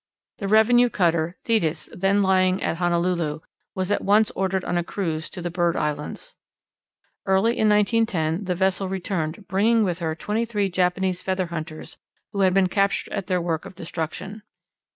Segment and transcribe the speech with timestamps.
[0.39, 3.41] The revenue cutter Thetis, then lying at Honolulu,
[3.75, 6.33] was at once ordered on a cruise to the bird islands.
[7.27, 11.99] Early in 1910 the vessel returned, bringing with her twenty three Japanese feather hunters
[12.31, 14.41] who had been captured at their work of destruction.